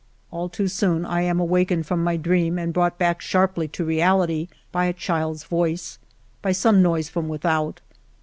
All 0.31 0.49
too 0.49 0.67
soon 0.67 1.05
I 1.05 1.21
am 1.21 1.39
awak 1.39 1.67
ened 1.67 1.85
from 1.85 2.03
my 2.03 2.17
dream 2.17 2.57
and 2.57 2.73
brought 2.73 2.97
back 2.97 3.21
sharply 3.21 3.67
to 3.67 3.85
reality 3.85 4.47
by 4.71 4.85
a 4.85 4.93
child's 4.93 5.43
voice, 5.43 5.99
by 6.41 6.53
some 6.53 6.81
noise 6.81 7.07
from 7.07 7.27
without. 7.29 7.81